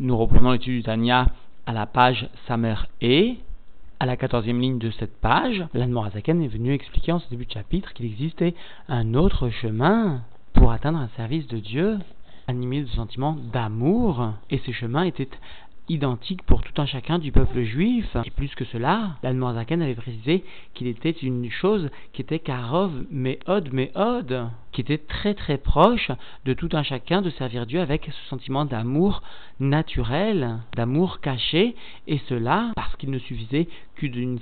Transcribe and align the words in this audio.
Nous 0.00 0.16
reprenons 0.16 0.52
l'étude 0.52 0.76
du 0.76 0.82
Tania 0.84 1.26
à 1.66 1.72
la 1.72 1.84
page 1.84 2.28
Samer 2.46 2.76
et 3.00 3.38
à 3.98 4.06
la 4.06 4.16
quatorzième 4.16 4.60
ligne 4.60 4.78
de 4.78 4.92
cette 4.92 5.20
page, 5.20 5.64
l'Anmorazaken 5.74 6.40
est 6.40 6.46
venu 6.46 6.72
expliquer 6.72 7.10
en 7.10 7.18
ce 7.18 7.28
début 7.30 7.46
de 7.46 7.50
chapitre 7.50 7.92
qu'il 7.92 8.06
existait 8.06 8.54
un 8.88 9.14
autre 9.14 9.50
chemin 9.50 10.22
pour 10.52 10.70
atteindre 10.70 11.00
un 11.00 11.08
service 11.16 11.48
de 11.48 11.58
Dieu 11.58 11.98
animé 12.46 12.82
de 12.82 12.88
sentiments 12.90 13.36
d'amour, 13.52 14.34
et 14.50 14.58
ce 14.58 14.70
chemin 14.70 15.02
était 15.02 15.28
identique 15.88 16.42
pour 16.42 16.62
tout 16.62 16.80
un 16.80 16.86
chacun 16.86 17.18
du 17.18 17.32
peuple 17.32 17.62
juif. 17.62 18.16
Et 18.24 18.30
plus 18.30 18.54
que 18.54 18.64
cela, 18.66 19.16
l'Anmorazaken 19.22 19.82
avait 19.82 19.94
précisé 19.94 20.44
qu'il 20.74 20.86
était 20.86 21.10
une 21.10 21.50
chose 21.50 21.90
qui 22.12 22.22
était 22.22 22.38
Karov 22.38 22.92
Meod 23.10 23.72
Meod, 23.72 24.50
qui 24.72 24.80
était 24.80 24.98
très 24.98 25.34
très 25.34 25.58
proche 25.58 26.10
de 26.44 26.54
tout 26.54 26.68
un 26.72 26.82
chacun 26.82 27.22
de 27.22 27.30
servir 27.30 27.66
Dieu 27.66 27.80
avec 27.80 28.04
ce 28.06 28.28
sentiment 28.28 28.64
d'amour 28.64 29.22
naturel, 29.60 30.58
d'amour 30.76 31.20
caché, 31.20 31.74
et 32.06 32.20
cela 32.28 32.72
qu'il 32.98 33.10
ne 33.10 33.18
suffisait 33.18 33.68
que 33.96 34.06
d'une 34.06 34.38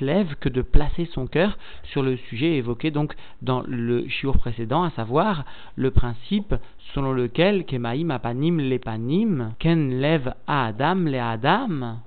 lève 0.00 0.34
que 0.40 0.48
de 0.48 0.62
placer 0.62 1.06
son 1.06 1.26
cœur 1.26 1.58
sur 1.84 2.02
le 2.02 2.16
sujet 2.16 2.56
évoqué 2.56 2.90
donc 2.90 3.14
dans 3.42 3.62
le 3.66 4.08
shiur 4.08 4.38
précédent, 4.38 4.82
à 4.82 4.90
savoir 4.90 5.44
le 5.76 5.90
principe 5.90 6.54
selon 6.94 7.12
lequel 7.12 7.64
Kemaim 7.64 8.10
apanim 8.10 8.60
lepanim, 8.60 9.54
ken 9.58 10.00
lève 10.00 10.34
à 10.46 10.66
Adam 10.66 10.94
le 10.94 11.18
Adam. 11.18 11.98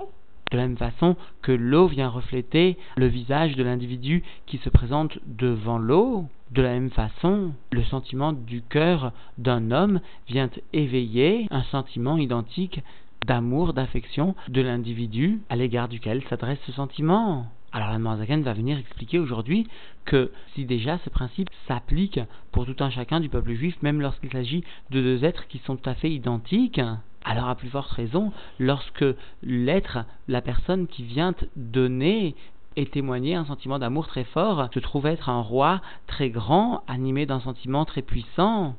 De 0.51 0.57
la 0.57 0.67
même 0.67 0.77
façon 0.77 1.17
que 1.41 1.51
l'eau 1.51 1.87
vient 1.87 2.07
refléter 2.07 2.77
le 2.95 3.07
visage 3.07 3.55
de 3.57 3.63
l'individu 3.63 4.23
qui 4.45 4.57
se 4.59 4.69
présente 4.69 5.19
devant 5.25 5.77
l'eau, 5.77 6.25
de 6.51 6.61
la 6.61 6.69
même 6.69 6.89
façon, 6.89 7.51
le 7.71 7.83
sentiment 7.83 8.31
du 8.31 8.61
cœur 8.61 9.11
d'un 9.37 9.71
homme 9.71 9.99
vient 10.29 10.49
éveiller 10.71 11.47
un 11.51 11.63
sentiment 11.63 12.17
identique 12.17 12.81
d'amour, 13.27 13.73
d'affection 13.73 14.35
de 14.47 14.61
l'individu 14.61 15.41
à 15.49 15.55
l'égard 15.55 15.89
duquel 15.89 16.23
s'adresse 16.23 16.59
ce 16.65 16.71
sentiment. 16.71 17.45
Alors 17.73 17.89
la 17.89 17.99
Marzaken 17.99 18.41
va 18.41 18.53
venir 18.53 18.77
expliquer 18.77 19.19
aujourd'hui 19.19 19.67
que 20.05 20.31
si 20.55 20.65
déjà 20.65 20.97
ce 21.03 21.09
principe 21.09 21.49
s'applique 21.67 22.21
pour 22.53 22.65
tout 22.65 22.81
un 22.81 22.89
chacun 22.89 23.19
du 23.19 23.27
peuple 23.27 23.53
juif, 23.53 23.75
même 23.81 24.01
lorsqu'il 24.01 24.31
s'agit 24.31 24.63
de 24.89 25.01
deux 25.01 25.25
êtres 25.25 25.47
qui 25.47 25.59
sont 25.59 25.75
tout 25.75 25.89
à 25.89 25.93
fait 25.93 26.09
identiques, 26.09 26.81
alors 27.25 27.49
à 27.49 27.55
plus 27.55 27.69
forte 27.69 27.91
raison, 27.91 28.31
lorsque 28.57 29.05
l'être, 29.43 29.99
la 30.29 30.41
personne 30.41 30.87
qui 30.87 31.03
vient 31.03 31.35
donner 31.57 32.33
et 32.77 32.85
témoigner 32.85 33.35
un 33.35 33.45
sentiment 33.45 33.79
d'amour 33.79 34.07
très 34.07 34.23
fort, 34.23 34.69
se 34.73 34.79
trouve 34.79 35.05
être 35.05 35.27
un 35.27 35.41
roi 35.41 35.81
très 36.05 36.29
grand, 36.29 36.83
animé 36.87 37.25
d'un 37.25 37.41
sentiment 37.41 37.83
très 37.83 38.03
puissant, 38.03 38.75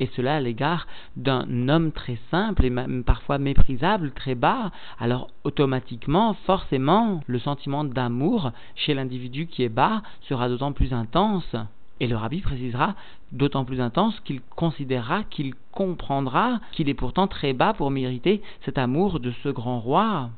et 0.00 0.10
cela 0.16 0.36
à 0.36 0.40
l'égard 0.40 0.86
d'un 1.16 1.68
homme 1.68 1.92
très 1.92 2.18
simple 2.30 2.64
et 2.64 2.70
même 2.70 3.04
parfois 3.04 3.38
méprisable, 3.38 4.12
très 4.12 4.34
bas, 4.34 4.70
alors 4.98 5.28
automatiquement, 5.44 6.34
forcément, 6.46 7.20
le 7.26 7.38
sentiment 7.38 7.84
d'amour 7.84 8.52
chez 8.74 8.94
l'individu 8.94 9.46
qui 9.46 9.62
est 9.62 9.68
bas 9.68 10.02
sera 10.22 10.48
d'autant 10.48 10.72
plus 10.72 10.92
intense. 10.92 11.54
Et 12.00 12.08
le 12.08 12.16
rabbi 12.16 12.40
précisera 12.40 12.94
d'autant 13.30 13.64
plus 13.64 13.80
intense 13.80 14.18
qu'il 14.20 14.40
considérera, 14.56 15.22
qu'il 15.24 15.54
comprendra 15.70 16.58
qu'il 16.72 16.88
est 16.88 16.94
pourtant 16.94 17.28
très 17.28 17.52
bas 17.52 17.74
pour 17.74 17.90
mériter 17.90 18.42
cet 18.64 18.78
amour 18.78 19.20
de 19.20 19.30
ce 19.42 19.48
grand 19.50 19.78
roi. 19.78 20.30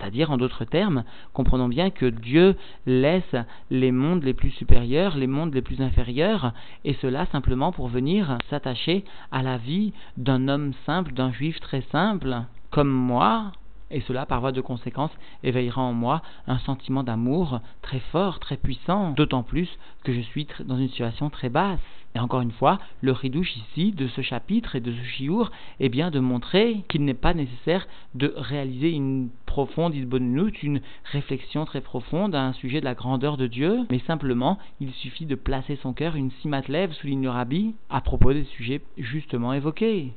C'est-à-dire, 0.00 0.30
en 0.30 0.38
d'autres 0.38 0.64
termes, 0.64 1.04
comprenons 1.34 1.68
bien 1.68 1.90
que 1.90 2.06
Dieu 2.06 2.56
laisse 2.86 3.36
les 3.70 3.92
mondes 3.92 4.24
les 4.24 4.34
plus 4.34 4.50
supérieurs, 4.50 5.16
les 5.16 5.26
mondes 5.26 5.54
les 5.54 5.62
plus 5.62 5.82
inférieurs, 5.82 6.52
et 6.84 6.94
cela 6.94 7.26
simplement 7.26 7.70
pour 7.70 7.88
venir 7.88 8.38
s'attacher 8.48 9.04
à 9.30 9.42
la 9.42 9.58
vie 9.58 9.92
d'un 10.16 10.48
homme 10.48 10.72
simple, 10.86 11.12
d'un 11.12 11.32
juif 11.32 11.60
très 11.60 11.82
simple, 11.92 12.42
comme 12.70 12.90
moi, 12.90 13.52
et 13.90 14.00
cela, 14.02 14.26
par 14.26 14.40
voie 14.40 14.52
de 14.52 14.60
conséquence, 14.60 15.10
éveillera 15.42 15.82
en 15.82 15.92
moi 15.92 16.22
un 16.46 16.58
sentiment 16.58 17.02
d'amour 17.02 17.60
très 17.82 18.00
fort, 18.00 18.38
très 18.38 18.56
puissant, 18.56 19.10
d'autant 19.10 19.42
plus 19.42 19.68
que 20.04 20.12
je 20.12 20.20
suis 20.20 20.46
dans 20.64 20.78
une 20.78 20.88
situation 20.88 21.30
très 21.30 21.48
basse. 21.48 21.80
Et 22.14 22.18
encore 22.18 22.40
une 22.40 22.50
fois, 22.50 22.80
le 23.02 23.12
ridouche 23.12 23.56
ici 23.56 23.92
de 23.92 24.08
ce 24.08 24.20
chapitre 24.20 24.74
et 24.74 24.80
de 24.80 24.92
ce 24.92 25.04
chiour 25.04 25.52
est 25.78 25.88
bien 25.88 26.10
de 26.10 26.18
montrer 26.18 26.84
qu'il 26.88 27.04
n'est 27.04 27.14
pas 27.14 27.34
nécessaire 27.34 27.86
de 28.14 28.32
réaliser 28.36 28.90
une 28.90 29.28
profonde 29.46 29.94
isbonnout, 29.94 30.62
une 30.62 30.80
réflexion 31.04 31.64
très 31.64 31.80
profonde 31.80 32.34
à 32.34 32.42
un 32.42 32.52
sujet 32.52 32.80
de 32.80 32.84
la 32.84 32.94
grandeur 32.94 33.36
de 33.36 33.46
Dieu, 33.46 33.86
mais 33.90 34.00
simplement 34.00 34.58
il 34.80 34.92
suffit 34.92 35.26
de 35.26 35.36
placer 35.36 35.76
son 35.76 35.92
cœur, 35.92 36.16
une 36.16 36.32
simatlève, 36.42 36.92
souligne 36.92 37.22
le 37.22 37.30
rabbi, 37.30 37.74
à 37.90 38.00
propos 38.00 38.32
des 38.32 38.44
sujets 38.44 38.82
justement 38.96 39.52
évoqués. 39.52 40.12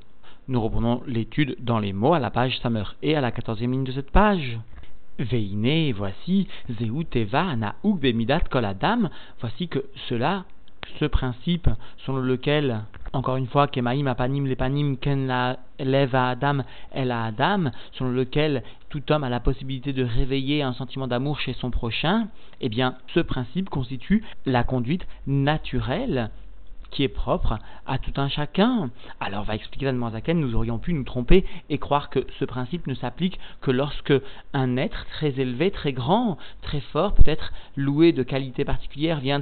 Nous 0.49 0.59
reprenons 0.59 1.01
l'étude 1.07 1.55
dans 1.61 1.79
les 1.79 1.93
mots 1.93 2.13
à 2.13 2.19
la 2.19 2.29
page 2.29 2.59
Samer 2.59 2.83
et 3.01 3.15
à 3.15 3.21
la 3.21 3.31
quatorzième 3.31 3.71
ligne 3.71 3.85
de 3.85 3.93
cette 3.93 4.11
page. 4.11 4.59
Veine, 5.17 5.93
voici, 5.93 6.49
Zeu 6.69 6.91
Teva 7.09 7.55
Naouk 7.55 8.01
Bemidat 8.01 8.41
Kol 8.51 8.65
Adam, 8.65 9.09
voici 9.39 9.69
que 9.69 9.85
cela, 10.09 10.43
ce 10.99 11.05
principe 11.05 11.69
selon 12.05 12.17
lequel, 12.17 12.81
encore 13.13 13.37
une 13.37 13.47
fois, 13.47 13.69
Kemaim 13.69 14.05
Apanim 14.05 14.45
Lepanim 14.45 14.97
Ken 14.97 15.27
la 15.27 15.59
lève 15.79 16.13
Adam 16.13 16.63
El 16.91 17.13
Adam, 17.13 17.71
selon 17.93 18.11
lequel 18.11 18.63
tout 18.89 19.13
homme 19.13 19.23
a 19.23 19.29
la 19.29 19.39
possibilité 19.39 19.93
de 19.93 20.03
réveiller 20.03 20.61
un 20.61 20.73
sentiment 20.73 21.07
d'amour 21.07 21.39
chez 21.39 21.53
son 21.53 21.71
prochain, 21.71 22.27
eh 22.59 22.67
bien, 22.67 22.95
ce 23.13 23.21
principe 23.21 23.69
constitue 23.69 24.25
la 24.45 24.65
conduite 24.65 25.07
naturelle 25.25 26.31
qui 26.93 27.03
est 27.03 27.09
propre 27.09 27.59
à 27.85 27.97
tout 27.97 28.13
un 28.17 28.29
chacun. 28.29 28.89
Alors, 29.19 29.43
va 29.43 29.55
expliquer 29.55 29.87
Van 29.87 29.93
Morzaken, 29.93 30.39
nous 30.39 30.55
aurions 30.55 30.77
pu 30.77 30.93
nous 30.93 31.03
tromper 31.03 31.43
et 31.69 31.79
croire 31.79 32.09
que 32.09 32.25
ce 32.39 32.45
principe 32.45 32.87
ne 32.87 32.93
s'applique 32.93 33.39
que 33.61 33.71
lorsque 33.71 34.13
un 34.53 34.77
être 34.77 35.05
très 35.07 35.39
élevé, 35.39 35.71
très 35.71 35.91
grand, 35.91 36.37
très 36.61 36.79
fort, 36.79 37.13
peut-être 37.13 37.51
loué 37.75 38.11
de 38.11 38.23
qualités 38.23 38.63
particulières, 38.63 39.19
vient 39.19 39.41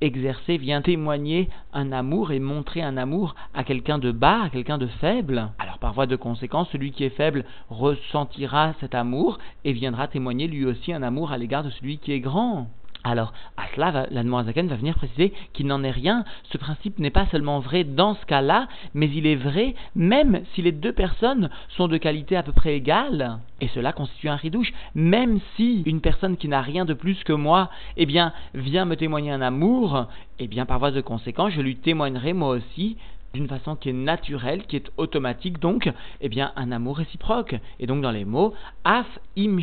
exercer, 0.00 0.56
vient 0.56 0.82
témoigner 0.82 1.48
un 1.72 1.92
amour 1.92 2.32
et 2.32 2.38
montrer 2.38 2.82
un 2.82 2.96
amour 2.96 3.34
à 3.54 3.64
quelqu'un 3.64 3.98
de 3.98 4.12
bas, 4.12 4.42
à 4.44 4.50
quelqu'un 4.50 4.78
de 4.78 4.86
faible. 4.86 5.50
Alors 5.58 5.78
par 5.78 5.94
voie 5.94 6.06
de 6.06 6.16
conséquence, 6.16 6.68
celui 6.70 6.92
qui 6.92 7.04
est 7.04 7.16
faible 7.16 7.44
ressentira 7.70 8.74
cet 8.80 8.94
amour 8.94 9.38
et 9.64 9.72
viendra 9.72 10.08
témoigner 10.08 10.46
lui 10.46 10.64
aussi 10.64 10.92
un 10.92 11.02
amour 11.02 11.32
à 11.32 11.38
l'égard 11.38 11.64
de 11.64 11.70
celui 11.70 11.98
qui 11.98 12.12
est 12.12 12.20
grand. 12.20 12.68
Alors, 13.06 13.34
à 13.58 13.64
cela, 13.74 14.06
l'Admorazaken 14.10 14.66
va 14.66 14.76
venir 14.76 14.94
préciser 14.94 15.34
qu'il 15.52 15.66
n'en 15.66 15.84
est 15.84 15.90
rien. 15.90 16.24
Ce 16.44 16.56
principe 16.56 16.98
n'est 16.98 17.10
pas 17.10 17.26
seulement 17.26 17.60
vrai 17.60 17.84
dans 17.84 18.14
ce 18.14 18.24
cas-là, 18.24 18.66
mais 18.94 19.10
il 19.14 19.26
est 19.26 19.36
vrai 19.36 19.74
même 19.94 20.40
si 20.54 20.62
les 20.62 20.72
deux 20.72 20.92
personnes 20.92 21.50
sont 21.68 21.86
de 21.86 21.98
qualité 21.98 22.34
à 22.34 22.42
peu 22.42 22.52
près 22.52 22.76
égale. 22.76 23.40
Et 23.60 23.68
cela 23.68 23.92
constitue 23.92 24.30
un 24.30 24.36
ridouche. 24.36 24.72
Même 24.94 25.38
si 25.54 25.82
une 25.84 26.00
personne 26.00 26.38
qui 26.38 26.48
n'a 26.48 26.62
rien 26.62 26.86
de 26.86 26.94
plus 26.94 27.22
que 27.24 27.34
moi, 27.34 27.70
eh 27.98 28.06
bien, 28.06 28.32
vient 28.54 28.86
me 28.86 28.96
témoigner 28.96 29.32
un 29.32 29.42
amour, 29.42 30.06
eh 30.38 30.46
bien, 30.48 30.64
par 30.64 30.78
voie 30.78 30.90
de 30.90 31.02
conséquence, 31.02 31.52
je 31.52 31.60
lui 31.60 31.76
témoignerai 31.76 32.32
moi 32.32 32.48
aussi 32.48 32.96
d'une 33.34 33.48
façon 33.48 33.74
qui 33.74 33.90
est 33.90 33.92
naturelle, 33.92 34.64
qui 34.66 34.76
est 34.76 34.90
automatique, 34.96 35.58
donc, 35.58 35.90
eh 36.20 36.28
bien, 36.28 36.52
un 36.56 36.70
amour 36.70 36.98
réciproque. 36.98 37.56
Et 37.80 37.86
donc, 37.86 38.00
dans 38.00 38.12
les 38.12 38.24
mots, 38.24 38.54
af 38.84 39.06
im 39.36 39.58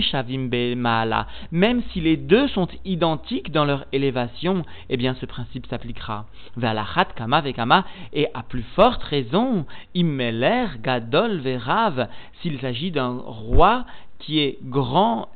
shavim 0.00 0.48
maala, 0.76 1.28
même 1.52 1.82
si 1.92 2.00
les 2.00 2.16
deux 2.16 2.48
sont 2.48 2.68
identiques 2.84 3.52
dans 3.52 3.64
leur 3.64 3.86
élévation, 3.92 4.64
eh 4.90 4.96
bien, 4.96 5.14
ce 5.14 5.24
principe 5.24 5.66
s'appliquera. 5.66 6.26
Ve'alachat 6.56 7.06
kama 7.16 7.40
ve'kama, 7.40 7.84
et 8.12 8.26
à 8.34 8.42
plus 8.42 8.64
forte 8.74 9.02
raison, 9.04 9.66
immeler 9.94 10.66
gadol 10.82 11.38
ve'rav, 11.38 12.08
s'il 12.42 12.60
s'agit 12.60 12.90
d'un 12.90 13.18
roi 13.24 13.86
qui 14.18 14.40
est 14.40 14.58
grand 14.62 15.28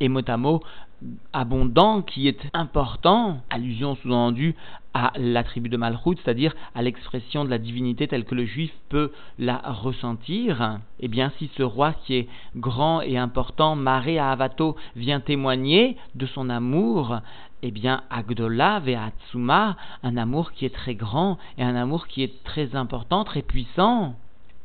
et 0.00 0.08
mot 0.08 0.20
à 0.26 0.36
mot 0.36 0.60
abondant, 1.32 2.02
qui 2.02 2.28
est 2.28 2.40
important, 2.52 3.40
allusion 3.50 3.96
sous-entendue 3.96 4.54
à 4.94 5.12
l'attribut 5.16 5.68
de 5.68 5.76
Malchut, 5.76 6.16
c'est-à-dire 6.22 6.54
à, 6.74 6.82
l'expression 6.82 7.44
de 7.44 7.50
la 7.50 7.58
divinité 7.58 8.06
telle 8.06 8.24
que 8.24 8.34
le 8.34 8.46
juif 8.46 8.72
peut 8.88 9.10
la 9.38 9.58
ressentir, 9.58 10.78
eh 11.00 11.08
bien 11.08 11.32
si 11.38 11.50
ce 11.56 11.62
roi 11.62 11.92
qui 11.92 12.14
est 12.14 12.28
grand 12.56 13.00
et 13.00 13.18
important, 13.18 13.74
Maré 13.74 14.18
Avato, 14.18 14.76
vient 14.94 15.20
témoigner 15.20 15.96
de 16.14 16.26
son 16.26 16.48
amour, 16.48 17.18
eh 17.62 17.70
bien 17.72 18.04
Agdola 18.08 18.78
Ve'atsuma, 18.80 19.76
un 20.02 20.16
amour 20.16 20.52
qui 20.52 20.64
est 20.64 20.74
très 20.74 20.94
grand 20.94 21.38
et 21.58 21.64
un 21.64 21.74
amour 21.74 22.06
qui 22.06 22.22
est 22.22 22.44
très 22.44 22.76
important, 22.76 23.24
très 23.24 23.42
puissant. 23.42 24.14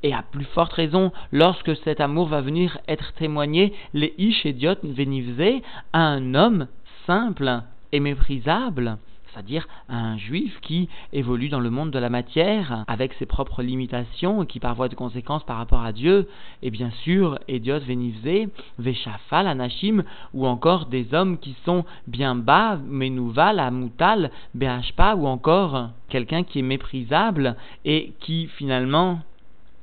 Et 0.02 0.14
à 0.14 0.24
plus 0.24 0.46
forte 0.46 0.74
raison, 0.74 1.12
lorsque 1.32 1.76
cet 1.78 2.00
amour 2.00 2.28
va 2.28 2.42
venir 2.42 2.78
être 2.88 3.14
témoigné, 3.14 3.74
les 3.94 4.14
ish 4.18 4.46
idiot 4.46 4.76
venivze 4.84 5.62
à 5.92 6.00
un 6.00 6.36
homme 6.36 6.68
simple 7.06 7.62
et 7.92 8.00
méprisable, 8.00 8.98
c'est-à-dire 9.32 9.68
un 9.90 10.18
juif 10.18 10.58
qui 10.62 10.90
évolue 11.14 11.50
dans 11.50 11.60
le 11.60 11.70
monde 11.70 11.92
de 11.92 12.00
la 12.00 12.10
matière 12.10 12.84
avec 12.88 13.14
ses 13.14 13.26
propres 13.26 13.62
limitations 13.62 14.44
et 14.44 14.48
qui 14.48 14.60
par 14.60 14.76
voie 14.76 14.90
de 14.90 14.96
conséquence 14.96 15.44
par 15.44 15.58
rapport 15.58 15.84
à 15.84 15.92
Dieu, 15.92 16.28
et 16.62 16.72
bien 16.72 16.92
sûr, 17.04 17.38
Idiot 17.48 17.80
Venivze, 17.80 18.50
Veshafal, 18.78 19.48
Anashim, 19.48 20.04
ou 20.34 20.48
encore 20.48 20.86
des 20.86 21.14
hommes 21.14 21.38
qui 21.38 21.56
sont 21.66 21.84
bien 22.08 22.36
bas, 22.36 22.78
Menouval, 22.78 23.60
Amoutal, 23.60 24.32
Behashpa, 24.56 25.16
ou 25.16 25.28
encore 25.28 25.90
quelqu'un 26.10 26.44
qui 26.44 26.60
est 26.60 26.64
méprisable 26.64 27.56
et 27.86 28.14
qui 28.20 28.48
finalement 28.48 29.20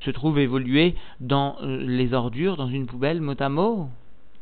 se 0.06 0.10
trouve 0.12 0.38
évoluer 0.38 0.94
dans 1.18 1.56
euh, 1.62 1.84
les 1.84 2.14
ordures, 2.14 2.56
dans 2.56 2.68
une 2.68 2.86
poubelle 2.86 3.20
mot 3.20 3.34
à 3.40 3.48
mot? 3.48 3.88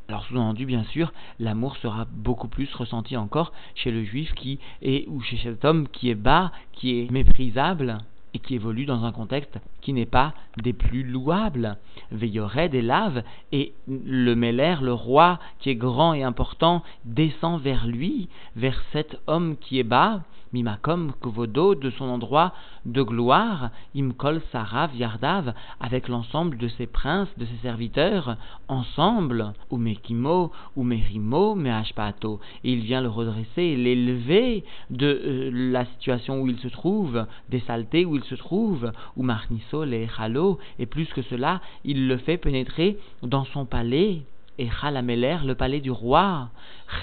Alors 0.08 0.26
sous-entendu, 0.26 0.66
bien 0.66 0.84
sûr, 0.84 1.11
l'amour 1.40 1.78
sera 1.78 2.06
beaucoup 2.11 2.49
plus 2.49 2.72
ressenti 2.75 3.16
encore 3.16 3.52
chez 3.75 3.90
le 3.90 4.05
juif 4.05 4.34
qui 4.34 4.58
est, 4.82 5.08
ou 5.08 5.22
chez 5.22 5.38
cet 5.38 5.64
homme 5.64 5.88
qui 5.88 6.11
est 6.11 6.14
bas, 6.14 6.52
qui 6.72 7.00
est 7.00 7.11
méprisable, 7.11 7.99
et 8.34 8.40
qui 8.40 8.56
évolue 8.56 8.84
dans 8.84 9.05
un 9.05 9.12
contexte 9.12 9.58
qui 9.81 9.94
n'est 9.94 10.05
pas 10.05 10.34
des 10.62 10.75
plus 10.75 11.02
louables. 11.02 11.78
Veilloret 12.11 12.69
des 12.69 12.82
laves, 12.82 13.22
et 13.52 13.72
le 13.88 14.34
Meller, 14.34 14.76
le 14.82 14.93
roi, 14.93 15.38
qui 15.61 15.70
est 15.70 15.76
grand 15.76 16.12
et 16.12 16.25
important, 16.25 16.82
descend 17.06 17.62
vers 17.62 17.87
lui, 17.87 18.28
vers 18.56 18.82
cet 18.93 19.19
homme 19.26 19.56
qui 19.56 19.78
est 19.78 19.84
bas, 19.84 20.25
Mimakom 20.54 21.12
Kovodo, 21.20 21.74
de 21.74 21.90
son 21.90 22.04
endroit 22.04 22.54
de 22.86 23.02
gloire, 23.02 23.70
Imkol 23.96 24.40
Sarav 24.52 24.94
Yardav, 24.94 25.52
avec 25.80 26.06
l'ensemble 26.06 26.56
de 26.58 26.68
ses 26.68 26.86
princes, 26.86 27.28
de 27.36 27.44
ses 27.44 27.56
serviteurs, 27.62 28.36
ensemble, 28.68 29.52
ou 29.70 29.78
Mekimo, 29.78 30.52
ou 30.76 30.84
Merimo, 30.84 31.56
Meashpato, 31.56 32.38
et 32.62 32.72
il 32.72 32.82
vient 32.82 33.00
le 33.00 33.08
redresser, 33.08 33.74
l'élever 33.74 34.62
de 34.90 35.06
euh, 35.06 35.50
la 35.52 35.86
situation 35.86 36.40
où 36.40 36.46
il 36.46 36.60
se 36.60 36.68
trouve, 36.68 37.26
des 37.48 37.60
saletés 37.60 38.04
où 38.04 38.14
il 38.14 38.22
se 38.22 38.36
trouve, 38.36 38.92
ou 39.16 39.24
Marniso, 39.24 39.84
les 39.84 40.08
Halo, 40.16 40.60
et 40.78 40.86
plus 40.86 41.06
que 41.06 41.22
cela, 41.22 41.60
il 41.84 42.06
le 42.06 42.16
fait 42.16 42.36
pénétrer 42.36 42.96
dans 43.24 43.44
son 43.46 43.66
palais, 43.66 44.22
et 44.58 44.68
Chalameler, 44.70 45.38
le 45.44 45.56
palais 45.56 45.80
du 45.80 45.90
roi, 45.90 46.48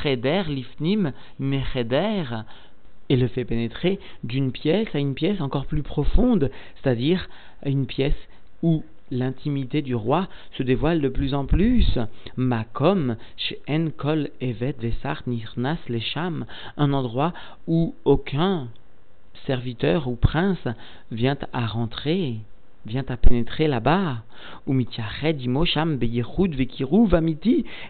Cheder, 0.01 0.43
Lifnim, 0.47 1.11
Mecheder, 1.37 2.45
et 3.11 3.17
le 3.17 3.27
fait 3.27 3.43
pénétrer 3.43 3.99
d'une 4.23 4.53
pièce 4.53 4.87
à 4.95 4.99
une 4.99 5.15
pièce 5.15 5.41
encore 5.41 5.65
plus 5.65 5.83
profonde, 5.83 6.49
c'est-à-dire 6.75 7.27
à 7.61 7.67
une 7.67 7.85
pièce 7.85 8.15
où 8.63 8.85
l'intimité 9.11 9.81
du 9.81 9.93
roi 9.93 10.29
se 10.57 10.63
dévoile 10.63 11.01
de 11.01 11.09
plus 11.09 11.33
en 11.33 11.45
plus. 11.45 11.99
Makom, 12.37 13.17
en 13.67 13.89
kol 13.97 14.29
evet 14.39 14.77
vesart 14.79 15.23
nirnas 15.27 15.79
lesham, 15.89 16.45
un 16.77 16.93
endroit 16.93 17.33
où 17.67 17.95
aucun 18.05 18.69
serviteur 19.45 20.07
ou 20.07 20.15
prince 20.15 20.65
vient 21.11 21.37
à 21.51 21.67
rentrer 21.67 22.37
vient 22.85 23.05
à 23.09 23.17
pénétrer 23.17 23.67
là-bas. 23.67 24.23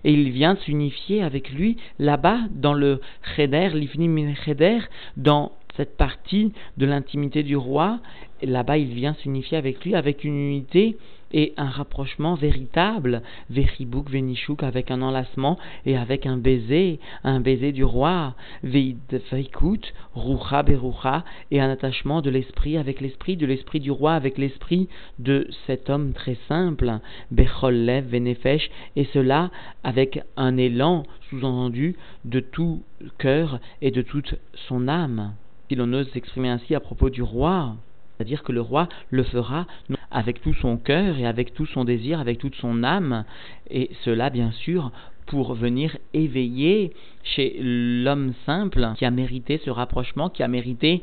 Et 0.04 0.14
il 0.14 0.30
vient 0.32 0.56
s'unifier 0.56 1.24
avec 1.24 1.52
lui 1.52 1.78
là-bas, 2.00 2.40
dans 2.52 2.74
le 2.74 3.02
cheder, 3.36 3.70
l'ifnim 3.74 4.34
cheder, 4.46 4.80
dans 5.18 5.52
cette 5.78 5.98
partie 5.98 6.54
de 6.78 6.86
l'intimité 6.86 7.44
du 7.44 7.56
roi. 7.56 8.00
Là-bas, 8.42 8.78
il 8.78 8.94
vient 8.94 9.14
s'unifier 9.14 9.58
avec 9.58 9.84
lui, 9.86 9.96
avec 9.96 10.24
une 10.24 10.36
unité 10.36 10.98
et 11.34 11.54
un 11.58 11.70
rapprochement 11.70 12.36
véritable, 12.36 13.22
Vechibouk, 13.50 14.10
Venichouk, 14.10 14.64
avec 14.64 14.92
un 14.92 15.02
enlacement 15.02 15.58
et 15.86 15.98
avec 15.98 16.26
un 16.26 16.38
baiser, 16.38 17.00
un 17.24 17.40
baiser 17.40 17.72
du 17.72 17.84
roi, 17.84 18.36
Veikut, 18.64 19.82
Rucha, 20.16 20.64
Berucha, 20.64 21.24
et 21.52 21.62
un 21.62 21.70
attachement 21.70 22.22
de 22.22 22.30
l'esprit 22.30 22.78
avec 22.78 23.02
l'esprit, 23.02 23.38
de 23.38 23.46
l'esprit 23.46 23.80
du 23.80 23.92
roi 23.92 24.14
avec 24.14 24.38
l'esprit 24.38 24.88
de 25.20 25.48
cet 25.68 25.90
homme 25.90 26.14
très 26.14 26.38
simple, 26.48 27.00
Bechollev, 27.32 28.08
Venefesh, 28.10 28.70
et 28.96 29.06
cela 29.14 29.52
avec 29.84 30.22
un 30.38 30.58
élan 30.58 31.04
sous-entendu 31.30 31.96
de 32.26 32.40
tout 32.40 32.84
cœur 33.18 33.60
et 33.82 33.92
de 33.92 34.02
toute 34.02 34.36
son 34.68 34.88
âme. 34.88 35.34
Si 35.68 35.76
l'on 35.76 35.94
ose 35.94 36.10
s'exprimer 36.12 36.50
ainsi 36.50 36.76
à 36.76 36.82
propos 36.82 37.10
du 37.10 37.22
roi, 37.22 37.76
c'est-à-dire 38.22 38.44
que 38.44 38.52
le 38.52 38.62
roi 38.62 38.88
le 39.10 39.24
fera 39.24 39.66
avec 40.12 40.44
tout 40.44 40.54
son 40.54 40.78
cœur 40.78 41.18
et 41.18 41.26
avec 41.26 41.56
tout 41.56 41.66
son 41.66 41.86
désir, 41.86 42.20
avec 42.20 42.38
toute 42.38 42.54
son 42.54 42.84
âme, 42.84 43.26
et 43.72 43.90
cela 44.06 44.30
bien 44.30 44.52
sûr 44.52 44.92
pour 45.26 45.56
venir 45.56 45.98
éveiller 46.14 46.94
chez 47.24 47.58
l'homme 47.60 48.34
simple 48.46 48.90
qui 48.96 49.06
a 49.06 49.10
mérité 49.10 49.60
ce 49.66 49.72
rapprochement, 49.72 50.30
qui 50.30 50.44
a 50.44 50.48
mérité 50.48 51.02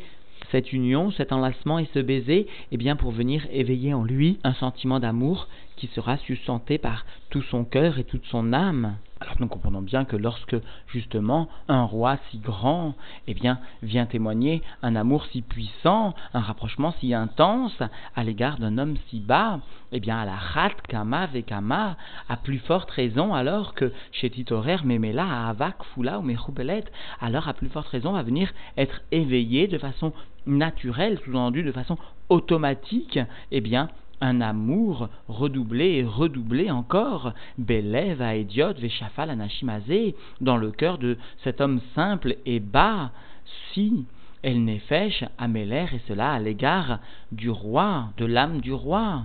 cette 0.52 0.72
union, 0.72 1.10
cet 1.10 1.32
enlacement 1.32 1.80
et 1.80 1.88
ce 1.92 1.98
baiser, 1.98 2.42
et 2.42 2.48
eh 2.70 2.76
bien 2.76 2.94
pour 2.94 3.10
venir 3.10 3.48
éveiller 3.50 3.94
en 3.94 4.04
lui 4.04 4.38
un 4.44 4.54
sentiment 4.54 5.00
d'amour 5.00 5.48
qui 5.74 5.88
sera 5.88 6.18
sustenté 6.18 6.78
par 6.78 7.04
tout 7.30 7.42
son 7.42 7.64
cœur 7.64 7.98
et 7.98 8.04
toute 8.04 8.26
son 8.26 8.52
âme. 8.52 8.94
Alors 9.20 9.34
nous 9.40 9.48
comprenons 9.48 9.82
bien 9.82 10.04
que 10.04 10.16
lorsque 10.16 10.56
justement 10.86 11.48
un 11.66 11.82
roi 11.82 12.18
si 12.30 12.38
grand, 12.38 12.94
eh 13.26 13.34
bien, 13.34 13.58
vient 13.82 14.06
témoigner 14.06 14.62
un 14.82 14.94
amour 14.94 15.26
si 15.26 15.42
puissant, 15.42 16.14
un 16.34 16.40
rapprochement 16.40 16.94
si 17.00 17.12
intense 17.12 17.76
à 18.14 18.22
l'égard 18.22 18.58
d'un 18.58 18.78
homme 18.78 18.96
si 19.08 19.18
bas, 19.18 19.58
eh 19.90 19.98
bien, 19.98 20.18
à 20.18 20.24
la 20.24 20.36
rat 20.36 20.74
kama 20.88 21.26
vekama, 21.26 21.96
à 22.28 22.36
plus 22.36 22.58
forte 22.58 22.90
raison 22.92 23.34
alors 23.34 23.74
que 23.74 23.92
chez 24.12 24.30
Titorer, 24.30 24.78
Memela, 24.84 25.48
Avak, 25.48 25.82
Fula 25.94 26.20
ou 26.20 26.22
Mechubelet, 26.22 26.84
alors 27.20 27.48
à 27.48 27.54
plus 27.54 27.68
forte 27.68 27.88
raison 27.88 28.12
va 28.12 28.22
venir 28.22 28.52
être 28.76 29.00
éveillé 29.10 29.66
de 29.66 29.78
façon 29.78 30.12
naturelle, 30.46 31.18
sous-entendu 31.24 31.64
de 31.64 31.72
façon 31.72 31.98
automatique, 32.28 33.18
eh 33.50 33.60
bien, 33.60 33.88
un 34.20 34.40
amour 34.40 35.08
redoublé 35.28 35.96
et 35.96 36.04
redoublé 36.04 36.70
encore, 36.70 37.32
Bélève 37.56 38.22
à 38.22 38.36
Idiot 38.36 38.74
Veshafal 38.74 39.30
Anashimazé, 39.30 40.14
dans 40.40 40.56
le 40.56 40.70
cœur 40.70 40.98
de 40.98 41.16
cet 41.44 41.60
homme 41.60 41.80
simple 41.94 42.36
et 42.46 42.60
bas, 42.60 43.10
si 43.72 44.06
elle 44.42 44.64
n'est 44.64 44.82
à 45.36 45.48
Méler, 45.48 45.86
et 45.92 46.00
cela 46.06 46.32
à 46.32 46.38
l'égard 46.38 47.00
du 47.32 47.50
roi, 47.50 48.10
de 48.16 48.24
l'âme 48.24 48.60
du 48.60 48.72
roi. 48.72 49.22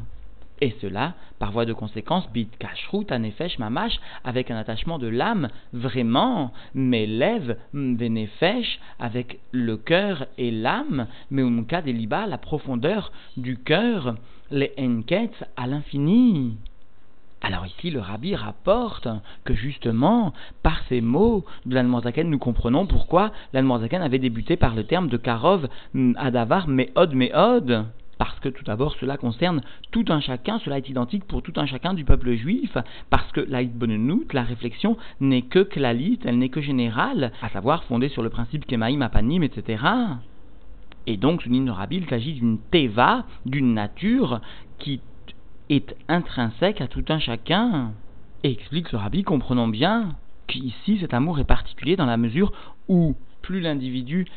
Et 0.61 0.75
cela, 0.81 1.13
par 1.39 1.51
voie 1.51 1.65
de 1.65 1.73
conséquence, 1.73 2.31
bit 2.31 2.49
kashrut 2.57 3.11
anefesh 3.11 3.59
mamash, 3.59 3.99
avec 4.23 4.49
un 4.49 4.55
attachement 4.55 4.97
de 4.97 5.07
l'âme, 5.07 5.49
vraiment, 5.73 6.53
mais 6.73 7.05
lève 7.05 7.57
venefesh, 7.73 8.79
avec 8.99 9.39
le 9.51 9.77
cœur 9.77 10.25
et 10.37 10.51
l'âme, 10.51 11.07
mais 11.31 11.41
umka 11.41 11.81
deliba, 11.81 12.27
la 12.27 12.37
profondeur 12.37 13.11
du 13.35 13.57
cœur, 13.57 14.15
les 14.53 14.71
enkets 14.77 15.43
à 15.57 15.67
l'infini. 15.67 16.57
Alors 17.41 17.65
ici, 17.65 17.89
le 17.89 17.99
rabbi 17.99 18.35
rapporte 18.35 19.07
que 19.43 19.53
justement, 19.53 20.31
par 20.61 20.79
ces 20.87 21.01
mots 21.01 21.43
de 21.65 21.75
l'Anne 21.75 21.91
nous 22.25 22.39
comprenons 22.39 22.85
pourquoi 22.85 23.31
l'Anne 23.51 23.69
avait 23.69 24.19
débuté 24.19 24.55
par 24.55 24.75
le 24.75 24.85
terme 24.85 25.09
de 25.09 25.17
Karov, 25.17 25.67
Adavar, 26.15 26.69
Meod, 26.69 27.13
Meod. 27.13 27.85
Parce 28.19 28.39
que 28.39 28.47
tout 28.47 28.63
d'abord, 28.63 28.95
cela 29.01 29.17
concerne 29.17 29.61
tout 29.91 30.05
un 30.07 30.21
chacun, 30.21 30.59
cela 30.59 30.77
est 30.77 30.87
identique 30.87 31.25
pour 31.25 31.41
tout 31.41 31.53
un 31.57 31.65
chacun 31.65 31.93
du 31.93 32.05
peuple 32.05 32.35
juif, 32.35 32.77
parce 33.09 33.29
que 33.31 33.41
la 33.41 33.61
la 33.63 34.43
réflexion, 34.43 34.97
n'est 35.19 35.41
que 35.41 35.59
clalite, 35.59 36.21
elle 36.25 36.37
n'est 36.37 36.49
que 36.49 36.61
générale, 36.61 37.33
à 37.41 37.49
savoir 37.49 37.83
fondée 37.85 38.09
sur 38.09 38.21
le 38.21 38.29
principe 38.29 38.67
Kemaim, 38.67 39.01
Apanim, 39.01 39.43
etc. 39.43 39.83
Et 41.07 41.17
donc, 41.17 41.41
souligne 41.43 41.69
rabbi, 41.69 41.97
il 41.97 42.07
s'agit 42.07 42.33
d'une 42.33 42.59
teva, 42.71 43.25
d'une 43.45 43.73
nature 43.73 44.41
qui 44.79 45.01
est 45.69 45.95
intrinsèque 46.07 46.81
à 46.81 46.87
tout 46.87 47.05
un 47.09 47.19
chacun. 47.19 47.93
Et 48.43 48.51
explique 48.51 48.91
le 48.91 48.97
rabbi, 48.97 49.23
comprenons 49.23 49.67
bien 49.67 50.15
qu'ici 50.47 50.97
cet 50.99 51.13
amour 51.13 51.39
est 51.39 51.45
particulier 51.45 51.95
dans 51.95 52.05
la 52.05 52.17
mesure 52.17 52.51
où 52.87 53.15
plus 53.41 53.61
l'individu 53.61 54.27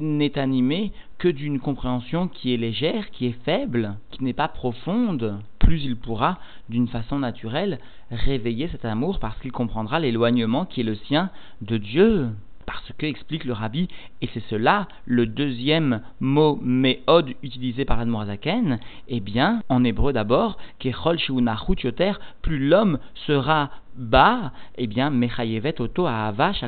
n'est 0.00 0.38
animé 0.38 0.92
que 1.18 1.28
d'une 1.28 1.60
compréhension 1.60 2.28
qui 2.28 2.54
est 2.54 2.56
légère, 2.56 3.10
qui 3.10 3.26
est 3.26 3.44
faible, 3.44 3.96
qui 4.10 4.24
n'est 4.24 4.32
pas 4.32 4.48
profonde, 4.48 5.38
plus 5.58 5.84
il 5.84 5.96
pourra, 5.96 6.38
d'une 6.68 6.88
façon 6.88 7.18
naturelle, 7.18 7.78
réveiller 8.10 8.68
cet 8.68 8.84
amour 8.84 9.18
parce 9.18 9.38
qu'il 9.40 9.52
comprendra 9.52 10.00
l'éloignement 10.00 10.64
qui 10.64 10.80
est 10.80 10.84
le 10.84 10.94
sien 10.94 11.30
de 11.60 11.76
Dieu. 11.76 12.30
Parce 12.66 12.92
que, 12.98 13.06
explique 13.06 13.44
le 13.44 13.52
rabbi, 13.52 13.88
et 14.20 14.28
c'est 14.32 14.42
cela 14.48 14.88
le 15.06 15.26
deuxième 15.26 16.02
mot 16.20 16.58
méod 16.62 17.30
utilisé 17.42 17.84
par 17.84 18.00
Admorazaken, 18.00 18.78
eh 19.08 19.20
bien, 19.20 19.62
en 19.68 19.84
hébreu 19.84 20.12
d'abord, 20.12 20.58
kechol 20.78 21.18
yoter, 21.18 22.12
plus 22.42 22.68
l'homme 22.68 22.98
sera 23.26 23.70
bas, 23.96 24.52
eh 24.76 24.86
bien, 24.86 25.10
mechayevet 25.10 25.80
oto 25.80 26.06
avash 26.06 26.64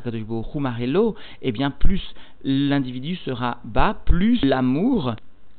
marelo, 0.56 1.14
eh 1.42 1.52
bien, 1.52 1.70
plus 1.70 2.02
l'individu 2.44 3.16
sera 3.16 3.58
bas, 3.64 3.96
plus 4.04 4.40
l'amour 4.42 5.14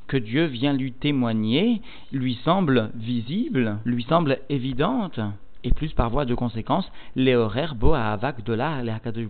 que 0.06 0.16
Dieu 0.16 0.44
vient 0.44 0.72
lui 0.72 0.92
témoigner 0.92 1.82
lui 2.12 2.38
semble 2.44 2.90
visible, 2.94 3.78
lui 3.84 4.04
semble 4.04 4.38
évidente 4.48 5.18
et 5.66 5.72
plus 5.72 5.92
par 5.92 6.10
voie 6.10 6.24
de 6.24 6.34
conséquence, 6.34 6.88
les 7.16 7.34
horaires 7.34 7.74
à 7.92 8.12
Avak 8.12 8.44
de 8.44 8.52
les 8.52 9.28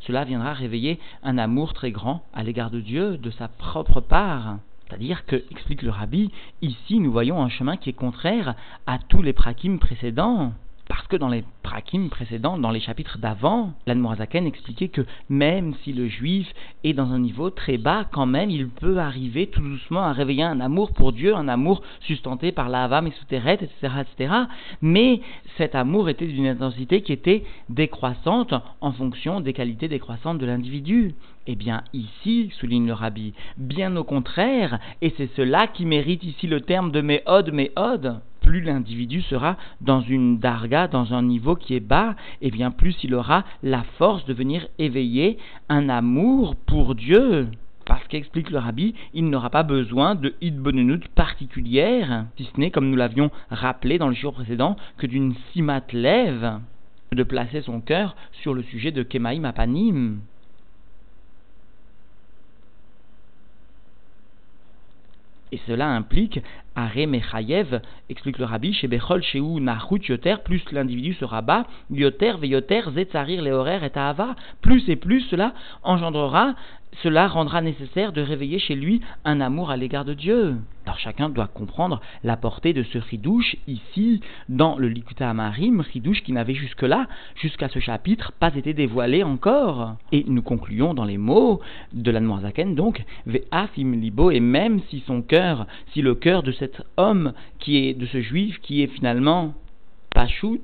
cela 0.00 0.24
viendra 0.24 0.54
réveiller 0.54 0.98
un 1.22 1.36
amour 1.36 1.74
très 1.74 1.90
grand 1.90 2.22
à 2.32 2.42
l'égard 2.42 2.70
de 2.70 2.80
Dieu, 2.80 3.18
de 3.18 3.30
sa 3.30 3.48
propre 3.48 4.00
part. 4.00 4.56
C'est-à-dire 4.86 5.26
que, 5.26 5.36
explique 5.50 5.82
le 5.82 5.90
rabbi, 5.90 6.30
ici 6.62 7.00
nous 7.00 7.12
voyons 7.12 7.42
un 7.42 7.50
chemin 7.50 7.76
qui 7.76 7.90
est 7.90 7.92
contraire 7.92 8.54
à 8.86 8.98
tous 8.98 9.20
les 9.20 9.34
prakim 9.34 9.78
précédents. 9.78 10.52
Parce 10.88 11.06
que 11.06 11.16
dans 11.16 11.28
les 11.28 11.44
prakim 11.62 12.08
précédents, 12.08 12.56
dans 12.56 12.70
les 12.70 12.80
chapitres 12.80 13.18
d'avant, 13.18 13.74
l'Anmorazaken 13.86 14.46
expliquait 14.46 14.88
que 14.88 15.02
même 15.28 15.74
si 15.84 15.92
le 15.92 16.08
juif 16.08 16.48
est 16.82 16.94
dans 16.94 17.12
un 17.12 17.18
niveau 17.18 17.50
très 17.50 17.76
bas, 17.76 18.06
quand 18.10 18.24
même, 18.24 18.48
il 18.48 18.68
peut 18.68 18.98
arriver 18.98 19.48
tout 19.48 19.60
doucement 19.60 20.02
à 20.02 20.12
réveiller 20.12 20.44
un 20.44 20.60
amour 20.60 20.92
pour 20.92 21.12
Dieu, 21.12 21.34
un 21.34 21.48
amour 21.48 21.82
sustenté 22.00 22.52
par 22.52 22.70
la 22.70 22.84
Hava 22.84 23.02
Mesuteret, 23.02 23.58
etc., 23.60 23.94
etc. 24.00 24.34
Mais 24.80 25.20
cet 25.58 25.74
amour 25.74 26.08
était 26.08 26.26
d'une 26.26 26.46
intensité 26.46 27.02
qui 27.02 27.12
était 27.12 27.44
décroissante 27.68 28.54
en 28.80 28.92
fonction 28.92 29.40
des 29.40 29.52
qualités 29.52 29.88
décroissantes 29.88 30.38
de 30.38 30.46
l'individu. 30.46 31.14
Eh 31.46 31.54
bien, 31.54 31.82
ici, 31.92 32.50
souligne 32.58 32.86
le 32.86 32.92
rabbi, 32.92 33.32
bien 33.56 33.94
au 33.96 34.04
contraire, 34.04 34.78
et 35.00 35.14
c'est 35.16 35.30
cela 35.34 35.66
qui 35.66 35.86
mérite 35.86 36.22
ici 36.24 36.46
le 36.46 36.60
terme 36.60 36.92
de 36.92 37.00
méhod, 37.00 37.52
méhod. 37.52 38.20
Plus 38.48 38.62
l'individu 38.62 39.20
sera 39.20 39.58
dans 39.82 40.00
une 40.00 40.38
darga, 40.38 40.88
dans 40.88 41.12
un 41.12 41.22
niveau 41.22 41.54
qui 41.54 41.74
est 41.74 41.80
bas, 41.80 42.16
et 42.40 42.46
eh 42.46 42.50
bien 42.50 42.70
plus 42.70 42.96
il 43.04 43.14
aura 43.14 43.44
la 43.62 43.82
force 43.98 44.24
de 44.24 44.32
venir 44.32 44.66
éveiller 44.78 45.36
un 45.68 45.90
amour 45.90 46.56
pour 46.56 46.94
Dieu. 46.94 47.48
Parce 47.84 48.08
qu'explique 48.08 48.48
le 48.48 48.56
rabbi, 48.56 48.94
il 49.12 49.28
n'aura 49.28 49.50
pas 49.50 49.64
besoin 49.64 50.14
de 50.14 50.34
hitbonenut 50.40 51.08
particulière, 51.08 52.24
si 52.38 52.44
ce 52.44 52.58
n'est, 52.58 52.70
comme 52.70 52.88
nous 52.88 52.96
l'avions 52.96 53.30
rappelé 53.50 53.98
dans 53.98 54.08
le 54.08 54.14
jour 54.14 54.32
précédent, 54.32 54.76
que 54.96 55.06
d'une 55.06 55.34
simat 55.52 55.82
lève, 55.92 56.58
de 57.12 57.22
placer 57.24 57.60
son 57.60 57.82
cœur 57.82 58.16
sur 58.32 58.54
le 58.54 58.62
sujet 58.62 58.92
de 58.92 59.02
Kemaim 59.02 59.44
Apanim. 59.44 60.20
Et 65.52 65.60
cela 65.66 65.88
implique 65.88 66.40
Mechayev, 66.94 67.80
explique 68.08 68.38
le 68.38 68.44
rabbi, 68.44 68.72
chez 68.72 68.86
Bechol, 68.86 69.22
chez 69.22 69.40
Nahut 69.40 70.00
Yoter, 70.08 70.36
plus 70.44 70.62
l'individu 70.70 71.14
sera 71.14 71.42
bas, 71.42 71.66
Yoter, 71.90 72.34
Veyoter, 72.38 72.82
Zetzarir, 72.94 73.42
Leorer 73.42 73.80
et 73.84 73.98
Ahava, 73.98 74.36
plus 74.62 74.88
et 74.88 74.96
plus 74.96 75.22
cela 75.22 75.54
engendrera 75.82 76.54
cela 77.02 77.28
rendra 77.28 77.60
nécessaire 77.60 78.12
de 78.12 78.20
réveiller 78.20 78.58
chez 78.58 78.74
lui 78.74 79.00
un 79.24 79.40
amour 79.40 79.70
à 79.70 79.76
l'égard 79.76 80.04
de 80.04 80.14
Dieu. 80.14 80.56
Alors 80.84 80.98
chacun 80.98 81.28
doit 81.28 81.48
comprendre 81.48 82.00
la 82.24 82.36
portée 82.36 82.72
de 82.72 82.82
ce 82.82 82.98
ridouche 82.98 83.56
ici 83.66 84.20
dans 84.48 84.78
le 84.78 84.88
Likuta 84.88 85.28
Amarim, 85.28 85.80
ridouche 85.80 86.22
qui 86.22 86.32
n'avait 86.32 86.54
jusque-là, 86.54 87.06
jusqu'à 87.36 87.68
ce 87.68 87.78
chapitre, 87.78 88.32
pas 88.40 88.54
été 88.54 88.72
dévoilé 88.72 89.22
encore. 89.22 89.96
Et 90.12 90.24
nous 90.26 90.42
concluons 90.42 90.94
dans 90.94 91.04
les 91.04 91.18
mots 91.18 91.60
de 91.92 92.10
la 92.10 92.20
Noirzaken, 92.20 92.74
donc, 92.74 93.04
Ve'afim 93.26 93.92
libo, 93.92 94.30
et 94.30 94.40
même 94.40 94.80
si 94.88 95.04
son 95.06 95.22
cœur, 95.22 95.66
si 95.92 96.00
le 96.00 96.14
cœur 96.14 96.42
de 96.42 96.52
cet 96.52 96.82
homme 96.96 97.32
qui 97.58 97.76
est, 97.76 97.94
de 97.94 98.06
ce 98.06 98.22
juif 98.22 98.58
qui 98.62 98.82
est 98.82 98.86
finalement 98.86 99.54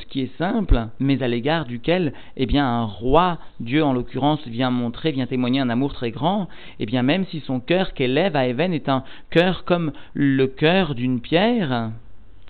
Qui 0.09 0.23
est 0.23 0.37
simple, 0.37 0.89
mais 0.99 1.23
à 1.23 1.29
l'égard 1.29 1.65
duquel, 1.65 2.13
eh 2.37 2.45
bien, 2.45 2.67
un 2.67 2.85
roi, 2.85 3.39
Dieu 3.61 3.85
en 3.85 3.93
l'occurrence, 3.93 4.45
vient 4.49 4.73
montrer, 4.73 5.13
vient 5.13 5.29
témoigner 5.29 5.61
un 5.61 5.71
amour 5.71 5.93
très 5.93 6.11
grand, 6.11 6.49
eh 6.81 6.87
bien, 6.87 7.05
même 7.05 7.25
si 7.27 7.39
son 7.39 7.61
cœur 7.61 7.95
qu'élève 7.95 8.35
à 8.35 8.49
Even 8.49 8.73
est 8.73 8.89
un 8.89 9.05
cœur 9.31 9.65
comme 9.65 9.93
le 10.13 10.49
cœur 10.49 10.97
d'une 10.97 11.21
pierre, 11.21 11.93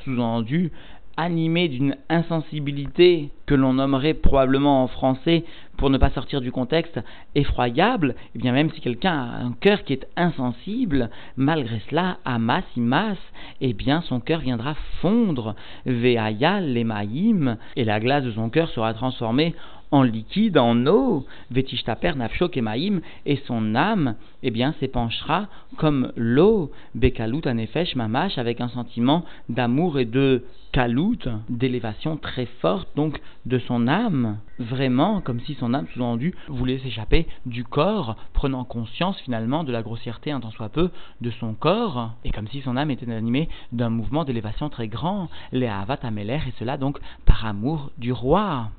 sous-entendu, 0.02 0.73
animé 1.16 1.68
d'une 1.68 1.97
insensibilité 2.09 3.30
que 3.47 3.54
l'on 3.54 3.75
nommerait 3.75 4.14
probablement 4.14 4.83
en 4.83 4.88
français, 4.88 5.44
pour 5.76 5.90
ne 5.90 5.99
pas 5.99 6.11
sortir 6.11 6.40
du 6.40 6.52
contexte, 6.52 7.00
effroyable, 7.35 8.14
et 8.35 8.38
bien 8.38 8.52
même 8.52 8.71
si 8.71 8.80
quelqu'un 8.80 9.12
a 9.12 9.44
un 9.44 9.52
cœur 9.52 9.85
qui 9.85 9.92
est 9.92 10.06
insensible, 10.16 11.11
malgré 11.37 11.80
cela, 11.90 12.18
à 12.25 12.38
masse, 12.38 12.64
masse, 12.76 13.18
eh 13.61 13.73
bien 13.73 14.00
son 14.02 14.21
cœur 14.21 14.40
viendra 14.40 14.75
fondre, 15.00 15.54
veaya 15.85 16.61
lemaim, 16.61 17.59
et 17.76 17.85
la 17.85 18.00
glace 18.00 18.25
de 18.25 18.33
son 18.33 18.50
cœur 18.50 18.68
sera 18.71 18.94
transformée 18.94 19.54
en 19.91 20.03
liquide, 20.03 20.59
en 20.59 20.87
eau, 20.87 21.26
Vetishtaper 21.50 22.17
Nafshok 22.17 22.57
Emaim, 22.57 23.00
et 23.26 23.37
son 23.47 23.75
âme, 23.75 24.17
eh 24.43 24.50
bien, 24.50 24.75
s'épanchera 24.81 25.49
comme 25.76 26.12
l'eau, 26.17 26.71
Bekalut 26.95 27.47
Anefesh 27.47 27.97
Mamash, 27.97 28.38
avec 28.38 28.61
un 28.61 28.69
sentiment 28.69 29.25
d'amour 29.49 29.99
et 29.99 30.05
de 30.05 30.45
kalut, 30.73 31.29
d'élévation 31.49 32.17
très 32.17 32.47
forte, 32.47 32.88
donc 32.97 33.21
de 33.47 33.61
son 33.61 33.87
âme, 33.87 34.38
vraiment 34.59 35.21
comme 35.21 35.41
si 35.41 35.55
son 35.55 35.73
âme, 35.73 35.87
sous-entendu, 35.95 36.35
voulait 36.49 36.81
s'échapper 36.81 37.29
du 37.47 37.62
corps, 37.62 38.17
prenant 38.33 38.64
conscience 38.64 39.21
finalement 39.21 39.62
de 39.62 39.71
la 39.71 39.83
grossièreté 39.83 40.33
un 40.33 40.41
tant 40.41 40.50
soit 40.50 40.71
peu 40.71 40.91
de 41.21 41.31
son 41.31 41.55
corps, 41.55 42.11
et 42.25 42.31
comme 42.31 42.49
si 42.49 42.61
son 42.62 42.76
âme 42.76 42.91
était 42.91 43.11
animée 43.12 43.49
d'un 43.71 43.91
mouvement 43.91 44.25
d'élévation 44.25 44.69
très 44.69 44.88
grand, 44.88 45.29
les 45.53 45.69
Avat 45.69 46.00
et 46.03 46.53
cela 46.59 46.76
donc 46.76 46.99
par 47.25 47.47
amour 47.47 47.93
du 47.99 48.12
roi. 48.12 48.71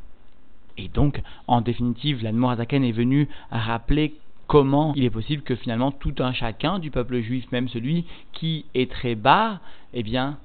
Et 0.78 0.88
donc, 0.90 1.22
en 1.48 1.62
définitive, 1.62 2.24
l'Anmorazaken 2.24 2.84
est 2.84 2.92
venu 2.92 3.30
rappeler 3.52 4.16
comment 4.48 4.94
il 4.96 5.04
est 5.04 5.10
possible 5.10 5.42
que 5.42 5.56
finalement 5.56 5.92
tout 5.92 6.16
un 6.20 6.34
chacun 6.34 6.80
du 6.80 6.92
peuple 6.92 7.22
juif, 7.22 7.52
même 7.52 7.70
celui 7.70 8.06
qui 8.34 8.66
est 8.76 8.92
très 8.92 9.16
bas, 9.16 9.60
eh 9.94 10.04
bien, 10.04 10.38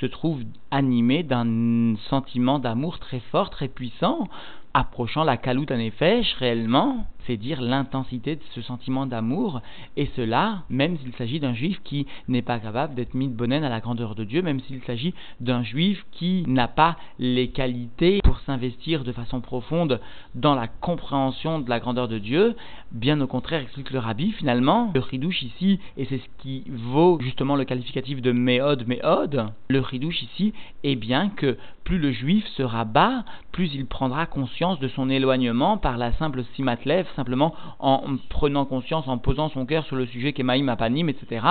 se 0.00 0.06
trouve 0.06 0.42
animé 0.70 1.22
d'un 1.22 1.94
sentiment 2.10 2.58
d'amour 2.58 2.98
très 2.98 3.20
fort, 3.20 3.50
très 3.50 3.68
puissant, 3.68 4.28
approchant 4.76 5.24
la 5.24 5.38
kalout 5.38 5.70
nefesh 5.70 6.34
réellement, 6.34 7.06
c'est 7.26 7.38
dire 7.38 7.62
l'intensité 7.62 8.36
de 8.36 8.42
ce 8.54 8.60
sentiment 8.60 9.06
d'amour, 9.06 9.62
et 9.96 10.10
cela, 10.14 10.64
même 10.68 10.98
s'il 10.98 11.14
s'agit 11.14 11.40
d'un 11.40 11.54
juif 11.54 11.80
qui 11.82 12.06
n'est 12.28 12.42
pas 12.42 12.58
capable 12.58 12.94
d'être 12.94 13.14
mis 13.14 13.28
de 13.28 13.32
bonnen 13.32 13.64
à 13.64 13.70
la 13.70 13.80
grandeur 13.80 14.14
de 14.14 14.22
Dieu, 14.22 14.42
même 14.42 14.60
s'il 14.60 14.82
s'agit 14.82 15.14
d'un 15.40 15.62
juif 15.62 16.04
qui 16.12 16.44
n'a 16.46 16.68
pas 16.68 16.98
les 17.18 17.48
qualités 17.48 18.20
pour 18.22 18.38
s'investir 18.40 19.02
de 19.02 19.12
façon 19.12 19.40
profonde 19.40 19.98
dans 20.34 20.54
la 20.54 20.68
compréhension 20.68 21.58
de 21.58 21.70
la 21.70 21.80
grandeur 21.80 22.06
de 22.06 22.18
Dieu, 22.18 22.54
bien 22.92 23.18
au 23.22 23.26
contraire, 23.26 23.62
explique 23.62 23.92
le 23.92 23.98
rabbi, 23.98 24.32
finalement, 24.32 24.90
le 24.94 25.00
ridouche 25.00 25.42
ici, 25.42 25.80
et 25.96 26.04
c'est 26.04 26.18
ce 26.18 26.42
qui 26.42 26.64
vaut 26.68 27.18
justement 27.22 27.56
le 27.56 27.64
qualificatif 27.64 28.20
de 28.20 28.30
méod, 28.30 28.86
méod, 28.86 29.46
le 29.68 29.80
ridouche 29.80 30.22
ici 30.22 30.52
est 30.84 30.96
bien 30.96 31.30
que 31.30 31.56
plus 31.86 31.98
le 31.98 32.10
juif 32.10 32.44
sera 32.56 32.84
bas, 32.84 33.24
plus 33.52 33.72
il 33.72 33.86
prendra 33.86 34.26
conscience 34.26 34.80
de 34.80 34.88
son 34.88 35.08
éloignement 35.08 35.78
par 35.78 35.96
la 35.96 36.12
simple 36.14 36.42
simatlev, 36.56 37.06
simplement 37.14 37.54
en 37.78 38.02
prenant 38.28 38.64
conscience, 38.64 39.06
en 39.06 39.18
posant 39.18 39.48
son 39.50 39.66
cœur 39.66 39.86
sur 39.86 39.94
le 39.94 40.04
sujet 40.04 40.32
qu'Emaïm 40.32 40.68
Apanim, 40.68 41.08
etc. 41.08 41.46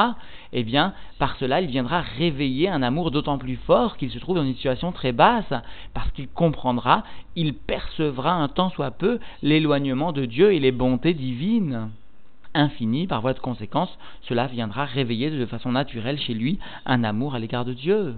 Eh 0.52 0.64
bien, 0.64 0.94
par 1.20 1.38
cela, 1.38 1.62
il 1.62 1.68
viendra 1.68 2.02
réveiller 2.02 2.68
un 2.68 2.84
amour 2.84 3.12
d'autant 3.12 3.38
plus 3.38 3.56
fort 3.56 3.96
qu'il 3.96 4.12
se 4.12 4.20
trouve 4.20 4.36
dans 4.36 4.44
une 4.44 4.56
situation 4.56 4.92
très 4.92 5.14
basse, 5.14 5.54
parce 5.94 6.12
qu'il 6.12 6.28
comprendra, 6.28 7.06
il 7.38 7.54
percevra 7.54 8.34
un 8.34 8.50
tant 8.50 8.70
soit 8.72 8.92
peu 8.92 9.20
l'éloignement 9.42 10.12
de 10.12 10.26
Dieu 10.26 10.54
et 10.54 10.60
les 10.60 10.74
bontés 10.74 11.14
divines 11.14 11.92
infinies, 12.54 13.08
par 13.08 13.22
voie 13.22 13.34
de 13.34 13.40
conséquence, 13.40 13.98
cela 14.24 14.48
viendra 14.48 14.84
réveiller 14.84 15.30
de 15.30 15.46
façon 15.46 15.72
naturelle 15.72 16.20
chez 16.20 16.34
lui 16.34 16.60
un 16.86 17.06
amour 17.06 17.36
à 17.36 17.40
l'égard 17.40 17.64
de 17.64 17.74
Dieu. 17.74 18.16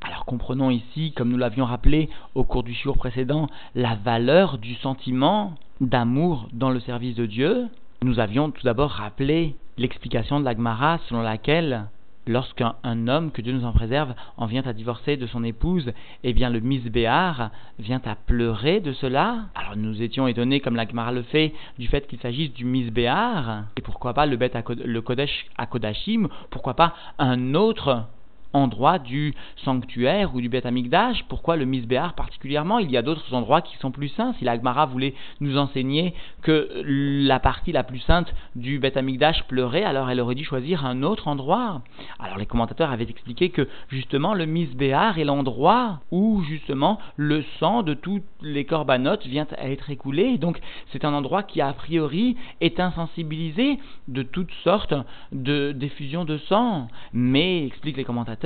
Alors 0.00 0.24
comprenons 0.24 0.70
ici, 0.70 1.12
comme 1.12 1.28
nous 1.28 1.36
l'avions 1.36 1.64
rappelé 1.64 2.08
au 2.34 2.44
cours 2.44 2.62
du 2.62 2.72
jour 2.72 2.96
précédent, 2.96 3.48
la 3.74 3.96
valeur 3.96 4.58
du 4.58 4.74
sentiment 4.76 5.54
d'amour 5.80 6.48
dans 6.52 6.70
le 6.70 6.80
service 6.80 7.16
de 7.16 7.26
Dieu. 7.26 7.68
Nous 8.02 8.20
avions 8.20 8.50
tout 8.50 8.62
d'abord 8.62 8.90
rappelé 8.90 9.56
l'explication 9.76 10.40
de 10.40 10.44
l'Agmara 10.44 10.98
selon 11.08 11.22
laquelle 11.22 11.86
lorsqu'un 12.28 12.74
homme, 12.84 13.32
que 13.32 13.40
Dieu 13.40 13.52
nous 13.52 13.64
en 13.64 13.72
préserve, 13.72 14.14
en 14.36 14.46
vient 14.46 14.62
à 14.66 14.72
divorcer 14.72 15.16
de 15.16 15.26
son 15.26 15.42
épouse, 15.42 15.92
eh 16.22 16.32
bien 16.32 16.50
le 16.50 16.60
misbéar 16.60 17.50
vient 17.78 18.02
à 18.04 18.14
pleurer 18.14 18.80
de 18.80 18.92
cela. 18.92 19.46
Alors 19.54 19.76
nous 19.76 20.02
étions 20.02 20.28
étonnés, 20.28 20.60
comme 20.60 20.76
l'Agmara 20.76 21.10
le 21.10 21.22
fait, 21.22 21.54
du 21.78 21.88
fait 21.88 22.06
qu'il 22.06 22.20
s'agisse 22.20 22.52
du 22.52 22.64
misbéar, 22.64 23.64
et 23.76 23.80
pourquoi 23.80 24.14
pas 24.14 24.26
le, 24.26 24.36
le 24.36 25.00
Kodesh 25.00 25.46
à 25.56 25.66
Kodashim, 25.66 26.28
pourquoi 26.50 26.74
pas 26.74 26.94
un 27.18 27.54
autre 27.54 28.04
endroit 28.52 28.98
du 28.98 29.34
sanctuaire 29.64 30.34
ou 30.34 30.40
du 30.40 30.48
Beth 30.48 30.66
Amikdash. 30.66 31.24
Pourquoi 31.28 31.56
le 31.56 31.64
Misbéar 31.64 32.14
particulièrement? 32.14 32.78
Il 32.78 32.90
y 32.90 32.96
a 32.96 33.02
d'autres 33.02 33.34
endroits 33.34 33.62
qui 33.62 33.76
sont 33.78 33.90
plus 33.90 34.08
saints. 34.08 34.34
Si 34.38 34.44
l'Agmara 34.44 34.86
voulait 34.86 35.14
nous 35.40 35.58
enseigner 35.58 36.14
que 36.42 36.68
la 36.84 37.40
partie 37.40 37.72
la 37.72 37.84
plus 37.84 38.00
sainte 38.00 38.32
du 38.56 38.78
Beth 38.78 38.96
Amikdash 38.96 39.44
pleurait, 39.44 39.84
alors 39.84 40.10
elle 40.10 40.20
aurait 40.20 40.34
dû 40.34 40.44
choisir 40.44 40.84
un 40.84 41.02
autre 41.02 41.28
endroit. 41.28 41.82
Alors 42.18 42.38
les 42.38 42.46
commentateurs 42.46 42.90
avaient 42.90 43.04
expliqué 43.08 43.50
que 43.50 43.68
justement 43.88 44.34
le 44.34 44.46
Misbéar 44.46 45.18
est 45.18 45.24
l'endroit 45.24 46.00
où 46.10 46.42
justement 46.42 46.98
le 47.16 47.44
sang 47.58 47.82
de 47.82 47.94
toutes 47.94 48.24
les 48.42 48.64
corbanotes 48.64 49.26
vient 49.26 49.46
à 49.58 49.68
être 49.68 49.90
écoulé. 49.90 50.38
Donc 50.38 50.60
c'est 50.92 51.04
un 51.04 51.12
endroit 51.12 51.42
qui 51.42 51.60
a 51.60 51.72
priori 51.72 52.36
est 52.60 52.80
insensibilisé 52.80 53.78
de 54.08 54.22
toutes 54.22 54.52
sortes 54.64 54.94
de 55.32 55.72
diffusions 55.72 56.24
de 56.24 56.38
sang. 56.38 56.88
Mais, 57.12 57.66
expliquent 57.66 57.96
les 57.96 58.04
commentateurs, 58.04 58.37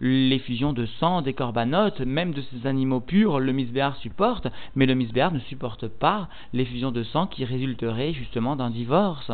les 0.00 0.38
fusions 0.38 0.72
de 0.72 0.86
sang 0.86 1.22
des 1.22 1.34
corbanotes, 1.34 2.00
même 2.00 2.32
de 2.32 2.42
ces 2.42 2.66
animaux 2.66 3.00
purs, 3.00 3.40
le 3.40 3.52
misbéar 3.52 3.96
supporte, 3.96 4.48
mais 4.74 4.86
le 4.86 4.94
misbéar 4.94 5.32
ne 5.32 5.38
supporte 5.40 5.88
pas 5.88 6.28
les 6.52 6.64
fusions 6.64 6.92
de 6.92 7.02
sang 7.02 7.26
qui 7.26 7.44
résulteraient 7.44 8.12
justement 8.12 8.56
d'un 8.56 8.70
divorce 8.70 9.30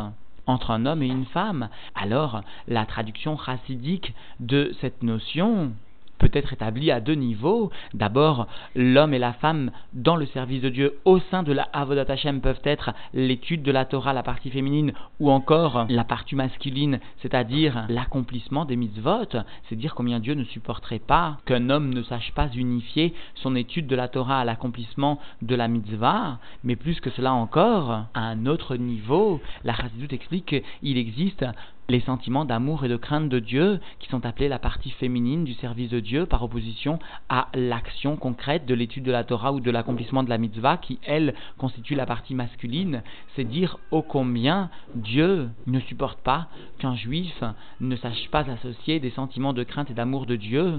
entre 0.46 0.70
un 0.70 0.86
homme 0.86 1.02
et 1.02 1.08
une 1.08 1.26
femme. 1.26 1.68
Alors, 1.94 2.40
la 2.66 2.86
traduction 2.86 3.36
chassidique 3.36 4.14
de 4.40 4.72
cette 4.80 5.02
notion 5.02 5.72
peut 6.20 6.30
être 6.34 6.52
établi 6.52 6.90
à 6.92 7.00
deux 7.00 7.14
niveaux. 7.14 7.70
D'abord, 7.94 8.46
l'homme 8.76 9.14
et 9.14 9.18
la 9.18 9.32
femme 9.32 9.72
dans 9.92 10.16
le 10.16 10.26
service 10.26 10.62
de 10.62 10.68
Dieu 10.68 10.98
au 11.04 11.18
sein 11.18 11.42
de 11.42 11.52
la 11.52 11.62
Avodat 11.72 12.04
Hashem 12.08 12.40
peuvent 12.40 12.60
être 12.62 12.92
l'étude 13.14 13.62
de 13.62 13.72
la 13.72 13.86
Torah, 13.86 14.12
la 14.12 14.22
partie 14.22 14.50
féminine, 14.50 14.92
ou 15.18 15.30
encore 15.30 15.86
la 15.88 16.04
partie 16.04 16.36
masculine, 16.36 17.00
c'est-à-dire 17.22 17.86
l'accomplissement 17.88 18.66
des 18.66 18.76
mitzvot. 18.76 19.26
C'est 19.68 19.76
dire 19.76 19.94
combien 19.94 20.20
Dieu 20.20 20.34
ne 20.34 20.44
supporterait 20.44 20.98
pas 20.98 21.38
qu'un 21.46 21.70
homme 21.70 21.92
ne 21.92 22.02
sache 22.02 22.32
pas 22.32 22.48
unifier 22.54 23.14
son 23.34 23.56
étude 23.56 23.86
de 23.86 23.96
la 23.96 24.08
Torah 24.08 24.40
à 24.40 24.44
l'accomplissement 24.44 25.18
de 25.40 25.54
la 25.54 25.68
mitzvah, 25.68 26.38
mais 26.62 26.76
plus 26.76 27.00
que 27.00 27.10
cela 27.10 27.32
encore, 27.32 28.04
à 28.14 28.20
un 28.20 28.46
autre 28.46 28.76
niveau, 28.76 29.40
la 29.64 29.74
Chassidut 29.74 30.14
explique 30.14 30.62
qu'il 30.80 30.98
existe 30.98 31.44
les 31.90 32.00
sentiments 32.00 32.44
d'amour 32.44 32.84
et 32.84 32.88
de 32.88 32.96
crainte 32.96 33.28
de 33.28 33.38
Dieu, 33.38 33.80
qui 33.98 34.08
sont 34.08 34.24
appelés 34.24 34.48
la 34.48 34.58
partie 34.58 34.90
féminine 34.90 35.44
du 35.44 35.54
service 35.54 35.90
de 35.90 36.00
Dieu, 36.00 36.24
par 36.24 36.42
opposition 36.42 36.98
à 37.28 37.48
l'action 37.54 38.16
concrète 38.16 38.64
de 38.64 38.74
l'étude 38.74 39.04
de 39.04 39.12
la 39.12 39.24
Torah 39.24 39.52
ou 39.52 39.60
de 39.60 39.70
l'accomplissement 39.70 40.22
de 40.22 40.30
la 40.30 40.38
mitzvah, 40.38 40.76
qui, 40.76 40.98
elle, 41.04 41.34
constitue 41.58 41.94
la 41.94 42.06
partie 42.06 42.34
masculine, 42.34 43.02
c'est 43.34 43.44
dire 43.44 43.78
ô 43.90 44.02
combien 44.02 44.70
Dieu 44.94 45.48
ne 45.66 45.80
supporte 45.80 46.20
pas 46.20 46.48
qu'un 46.78 46.94
juif 46.94 47.42
ne 47.80 47.96
sache 47.96 48.28
pas 48.30 48.48
associer 48.48 49.00
des 49.00 49.10
sentiments 49.10 49.52
de 49.52 49.64
crainte 49.64 49.90
et 49.90 49.94
d'amour 49.94 50.26
de 50.26 50.36
Dieu 50.36 50.78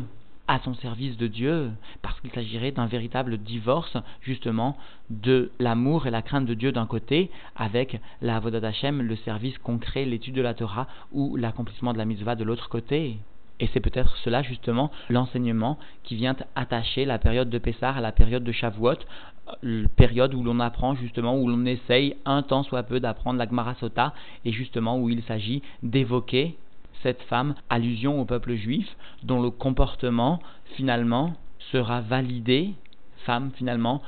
à 0.51 0.59
son 0.59 0.73
service 0.73 1.15
de 1.15 1.27
Dieu, 1.27 1.71
parce 2.01 2.19
qu'il 2.19 2.29
s'agirait 2.31 2.73
d'un 2.73 2.85
véritable 2.85 3.37
divorce, 3.37 3.95
justement, 4.19 4.77
de 5.09 5.49
l'amour 5.59 6.07
et 6.07 6.11
la 6.11 6.21
crainte 6.21 6.45
de 6.45 6.53
Dieu 6.53 6.73
d'un 6.73 6.85
côté, 6.85 7.31
avec 7.55 8.01
la 8.21 8.35
Avodat 8.35 8.67
Hashem, 8.67 9.01
le 9.01 9.15
service 9.15 9.57
concret, 9.59 10.03
l'étude 10.03 10.35
de 10.35 10.41
la 10.41 10.53
Torah, 10.53 10.87
ou 11.13 11.37
l'accomplissement 11.37 11.93
de 11.93 11.97
la 11.97 12.03
mitzvah 12.03 12.35
de 12.35 12.43
l'autre 12.43 12.67
côté. 12.67 13.15
Et 13.61 13.69
c'est 13.71 13.79
peut-être 13.79 14.17
cela 14.17 14.41
justement 14.41 14.91
l'enseignement 15.07 15.77
qui 16.03 16.17
vient 16.17 16.35
attacher 16.55 17.05
la 17.05 17.17
période 17.17 17.49
de 17.49 17.57
Pessah 17.57 17.91
à 17.91 18.01
la 18.01 18.11
période 18.11 18.43
de 18.43 18.51
Shavuot, 18.51 18.97
euh, 19.63 19.85
période 19.95 20.33
où 20.33 20.43
l'on 20.43 20.59
apprend 20.59 20.95
justement, 20.95 21.37
où 21.37 21.47
l'on 21.47 21.65
essaye 21.65 22.17
un 22.25 22.41
temps 22.41 22.63
soit 22.63 22.83
peu 22.83 22.99
d'apprendre 22.99 23.39
la 23.39 23.47
Gemara 23.47 23.75
Sota, 23.75 24.13
et 24.43 24.51
justement 24.51 24.99
où 24.99 25.09
il 25.09 25.23
s'agit 25.23 25.61
d'évoquer 25.81 26.57
cette 27.03 27.21
femme, 27.23 27.55
allusion 27.69 28.21
au 28.21 28.25
peuple 28.25 28.55
juif, 28.55 28.87
dont 29.23 29.41
le 29.41 29.49
comportement 29.49 30.39
finalement 30.75 31.33
sera 31.71 32.01
validé, 32.01 32.73
femme 33.25 33.51
finalement, 33.55 34.01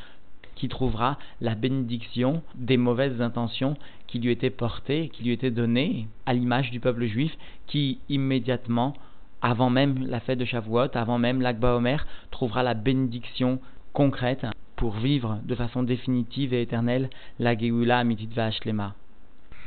qui 0.55 0.69
trouvera 0.69 1.17
la 1.41 1.55
bénédiction 1.55 2.41
des 2.55 2.77
mauvaises 2.77 3.21
intentions 3.21 3.75
qui 4.07 4.19
lui 4.19 4.31
étaient 4.31 4.49
portées, 4.49 5.09
qui 5.09 5.23
lui 5.23 5.31
étaient 5.31 5.51
données, 5.51 6.07
à 6.25 6.33
l'image 6.33 6.71
du 6.71 6.79
peuple 6.79 7.05
juif, 7.05 7.35
qui 7.67 7.99
immédiatement, 8.09 8.93
avant 9.41 9.69
même 9.69 10.05
la 10.07 10.19
fête 10.19 10.39
de 10.39 10.45
Shavuot, 10.45 10.95
avant 10.95 11.17
même 11.17 11.41
l'Akba 11.41 11.75
Omer, 11.75 12.05
trouvera 12.31 12.63
la 12.63 12.75
bénédiction 12.75 13.59
concrète 13.93 14.45
pour 14.75 14.93
vivre 14.93 15.39
de 15.43 15.55
façon 15.55 15.83
définitive 15.83 16.53
et 16.53 16.61
éternelle 16.61 17.09
la 17.39 17.57
Geoula 17.57 17.99
Amitit 17.99 18.27
Vashlema. 18.27 18.95